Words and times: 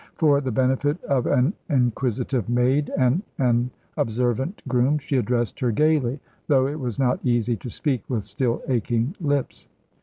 For 0.15 0.41
the 0.41 0.51
benefit 0.51 0.99
of 1.03 1.27
an 1.27 1.53
inquisitive 1.69 2.49
maid 2.49 2.89
and 2.97 3.21
an 3.37 3.69
observant 3.97 4.63
groom 4.67 4.97
she 4.97 5.15
addressed 5.15 5.59
her 5.59 5.71
gaily, 5.71 6.19
though 6.47 6.65
it 6.65 6.79
was 6.79 6.97
not 6.97 7.19
easy 7.23 7.55
to 7.57 7.69
speak 7.69 8.01
with 8.09 8.23
still 8.23 8.63
aching 8.67 9.15
lips. 9.21 9.67